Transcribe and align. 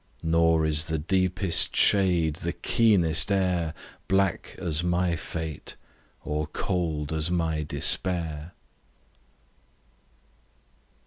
Nor 0.23 0.65
is 0.65 0.85
the 0.85 0.97
deepest 0.97 1.75
shade, 1.75 2.37
the 2.37 2.53
keenest 2.53 3.31
air, 3.31 3.75
Black 4.07 4.55
as 4.57 4.83
my 4.83 5.15
fate, 5.15 5.75
or 6.25 6.47
cold 6.47 7.13
as 7.13 7.29
my 7.29 7.61
despair. 7.61 8.53